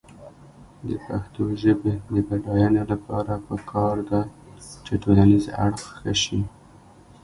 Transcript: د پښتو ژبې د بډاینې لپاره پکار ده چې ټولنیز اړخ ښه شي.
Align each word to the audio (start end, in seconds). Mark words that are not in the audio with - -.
د 0.87 0.89
پښتو 1.05 1.43
ژبې 1.61 1.93
د 2.11 2.13
بډاینې 2.27 2.83
لپاره 2.91 3.33
پکار 3.47 3.95
ده 4.09 4.21
چې 4.85 4.93
ټولنیز 5.03 5.45
اړخ 5.65 5.83
ښه 5.97 6.13
شي. 6.23 6.41